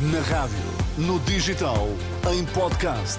[0.00, 0.56] Na rádio,
[0.98, 1.88] no digital,
[2.30, 3.18] em podcast.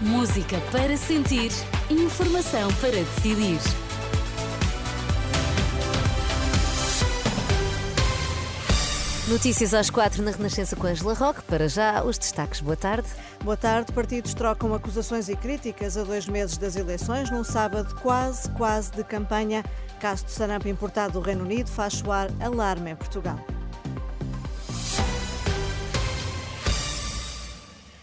[0.00, 1.52] Música para sentir,
[1.88, 3.60] informação para decidir.
[9.28, 11.42] Notícias às quatro na Renascença com Angela Roque.
[11.42, 12.60] Para já, os destaques.
[12.60, 13.08] Boa tarde.
[13.44, 13.92] Boa tarde.
[13.92, 19.04] Partidos trocam acusações e críticas a dois meses das eleições, num sábado quase, quase de
[19.04, 19.64] campanha.
[20.00, 23.38] Caso de sarampo importado do Reino Unido faz soar alarme em Portugal.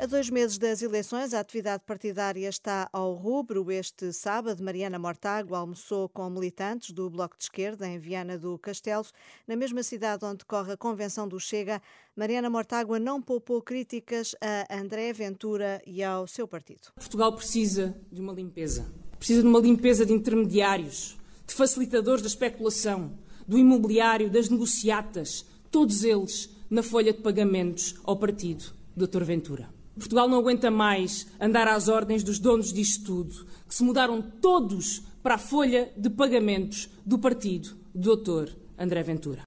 [0.00, 3.70] A dois meses das eleições, a atividade partidária está ao rubro.
[3.70, 9.04] Este sábado, Mariana Mortágua almoçou com militantes do Bloco de Esquerda em Viana do Castelo,
[9.46, 11.82] na mesma cidade onde corre a convenção do Chega.
[12.16, 16.90] Mariana Mortágua não poupou críticas a André Ventura e ao seu partido.
[16.94, 18.90] Portugal precisa de uma limpeza.
[19.18, 26.04] Precisa de uma limpeza de intermediários, de facilitadores da especulação, do imobiliário, das negociatas, todos
[26.04, 29.24] eles na folha de pagamentos ao partido, Dr.
[29.24, 29.79] Ventura.
[29.94, 35.00] Portugal não aguenta mais andar às ordens dos donos disto tudo, que se mudaram todos
[35.22, 38.52] para a folha de pagamentos do partido do Dr.
[38.78, 39.42] André Ventura.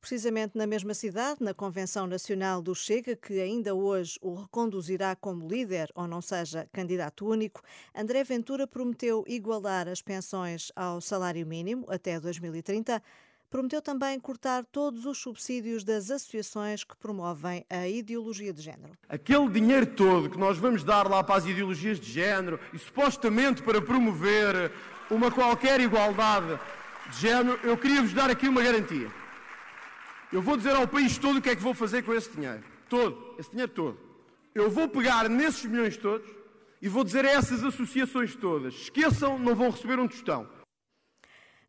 [0.00, 5.48] Precisamente na mesma cidade, na Convenção Nacional do Chega, que ainda hoje o reconduzirá como
[5.48, 7.60] líder, ou não seja, candidato único,
[7.92, 13.02] André Ventura prometeu igualar as pensões ao salário mínimo até 2030
[13.50, 18.92] prometeu também cortar todos os subsídios das associações que promovem a ideologia de género.
[19.08, 23.62] Aquele dinheiro todo que nós vamos dar lá para as ideologias de género e supostamente
[23.62, 24.72] para promover
[25.10, 26.58] uma qualquer igualdade
[27.10, 29.10] de género, eu queria vos dar aqui uma garantia.
[30.32, 32.62] Eu vou dizer ao país todo o que é que vou fazer com esse dinheiro.
[32.88, 33.98] Todo, esse dinheiro todo.
[34.54, 36.28] Eu vou pegar nesses milhões todos
[36.82, 40.48] e vou dizer a essas associações todas: esqueçam, não vão receber um tostão.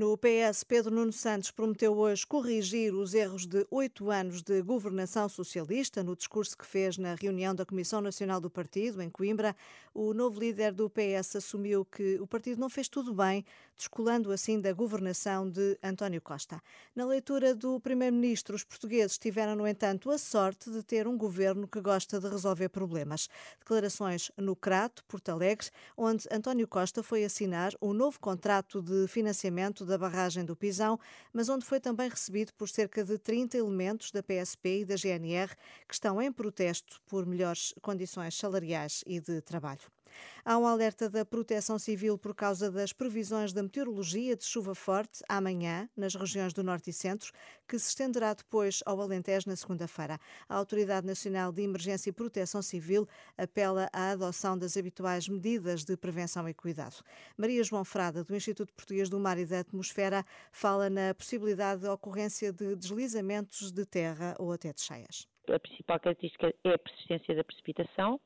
[0.00, 5.28] No PS, Pedro Nuno Santos prometeu hoje corrigir os erros de oito anos de governação
[5.28, 6.02] socialista.
[6.02, 9.54] No discurso que fez na reunião da Comissão Nacional do Partido, em Coimbra,
[9.92, 13.44] o novo líder do PS assumiu que o partido não fez tudo bem,
[13.76, 16.62] descolando assim da governação de António Costa.
[16.94, 21.68] Na leitura do Primeiro-Ministro, os portugueses tiveram, no entanto, a sorte de ter um governo
[21.68, 23.28] que gosta de resolver problemas.
[23.58, 29.84] Declarações no Crato, Porto Alegre, onde António Costa foi assinar um novo contrato de financiamento
[29.90, 30.98] da barragem do Pisão,
[31.32, 35.54] mas onde foi também recebido por cerca de 30 elementos da PSP e da GNR
[35.86, 39.99] que estão em protesto por melhores condições salariais e de trabalho.
[40.44, 45.22] Há um alerta da Proteção Civil por causa das previsões da meteorologia de chuva forte
[45.28, 47.32] amanhã nas regiões do Norte e Centro,
[47.68, 50.18] que se estenderá depois ao Alentejo na segunda-feira.
[50.48, 55.96] A Autoridade Nacional de Emergência e Proteção Civil apela à adoção das habituais medidas de
[55.96, 56.96] prevenção e cuidado.
[57.36, 61.88] Maria João Frada, do Instituto Português do Mar e da Atmosfera, fala na possibilidade de
[61.88, 65.26] ocorrência de deslizamentos de terra ou até de cheias.
[65.48, 68.20] A principal característica é a persistência da precipitação,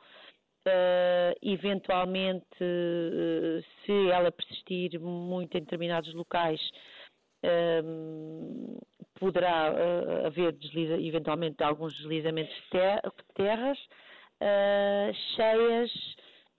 [0.66, 6.60] Uh, eventualmente, uh, se ela persistir muito em determinados locais,
[7.44, 8.86] uh,
[9.20, 13.78] poderá haver desliza, eventualmente alguns deslizamentos de, ter de terras,
[15.36, 15.90] cheias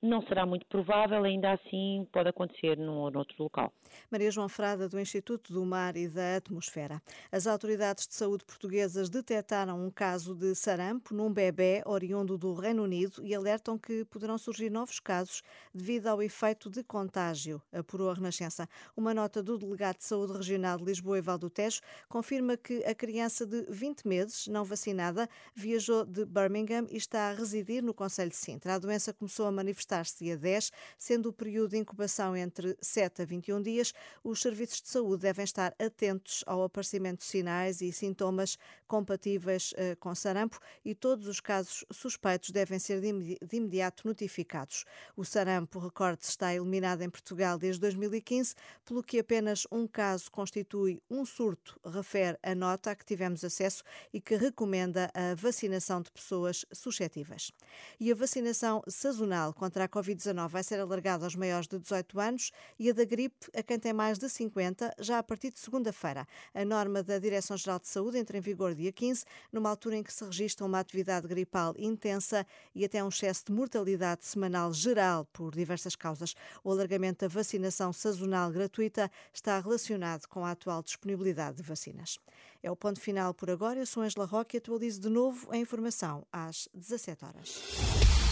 [0.06, 3.74] não será muito provável, ainda assim pode acontecer num ou noutro local.
[4.12, 7.02] Maria João Frada, do Instituto do Mar e da Atmosfera.
[7.32, 12.84] As autoridades de saúde portuguesas detectaram um caso de sarampo num bebê oriundo do Reino
[12.84, 15.42] Unido e alertam que poderão surgir novos casos
[15.74, 18.68] devido ao efeito de contágio, apurou a Renascença.
[18.96, 22.94] Uma nota do delegado de saúde regional de Lisboa e Valdo Tejo confirma que a
[22.94, 28.30] criança de 20 meses, não vacinada, viajou de Birmingham e está a residir no Conselho
[28.30, 28.76] de Sintra.
[28.76, 33.22] A doença começou a manifestar manifestar-se dia 10, sendo o período de incubação entre 7
[33.22, 37.92] a 21 dias, os serviços de saúde devem estar atentos ao aparecimento de sinais e
[37.92, 38.58] sintomas
[38.88, 44.86] compatíveis uh, com sarampo e todos os casos suspeitos devem ser de, imediato notificados.
[45.16, 51.02] O sarampo, recorde-se, está eliminado em Portugal desde 2015, pelo que apenas um caso constitui
[51.10, 53.84] um surto, refere a nota a que tivemos acesso
[54.14, 57.52] e que recomenda a vacinação de pessoas suscetíveis.
[58.00, 62.52] E a vacinação sazonal contra a Covid-19 vai ser alargada aos maiores de 18 anos
[62.80, 66.26] e a da gripe a quem tem mais de 50, já a partir de segunda-feira.
[66.54, 70.14] A norma da Direção-Geral de Saúde entra em vigor dia 15, numa altura em que
[70.14, 75.54] se registra uma atividade gripal intensa e até um excesso de mortalidade semanal geral por
[75.54, 76.36] diversas causas.
[76.64, 82.18] O alargamento da vacinação sazonal gratuita está relacionado com a atual disponibilidade de vacinas.
[82.64, 83.78] É o ponto final por agora.
[83.78, 88.25] Eu sou Angela Roque e atualizo de novo a informação às 17 horas.